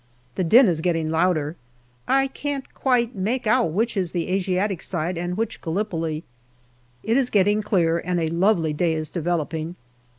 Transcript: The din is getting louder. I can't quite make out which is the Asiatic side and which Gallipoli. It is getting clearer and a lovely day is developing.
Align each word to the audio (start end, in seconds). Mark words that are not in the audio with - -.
The 0.33 0.43
din 0.43 0.65
is 0.67 0.81
getting 0.81 1.11
louder. 1.11 1.57
I 2.07 2.25
can't 2.25 2.73
quite 2.73 3.13
make 3.13 3.45
out 3.45 3.69
which 3.71 3.95
is 3.95 4.13
the 4.13 4.29
Asiatic 4.31 4.81
side 4.81 5.15
and 5.15 5.37
which 5.37 5.61
Gallipoli. 5.61 6.23
It 7.03 7.17
is 7.17 7.29
getting 7.29 7.61
clearer 7.61 7.99
and 7.99 8.19
a 8.19 8.27
lovely 8.29 8.73
day 8.73 8.95
is 8.95 9.09
developing. 9.11 9.75